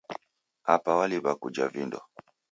Apa 0.73 0.91
waliw'a 0.99 1.33
kujha 1.41 1.65
vindo. 1.73 1.99